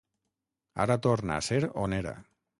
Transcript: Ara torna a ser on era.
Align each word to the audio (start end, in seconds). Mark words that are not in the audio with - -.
Ara 0.85 0.97
torna 1.07 1.37
a 1.37 1.45
ser 1.51 1.61
on 1.85 1.97
era. 2.01 2.17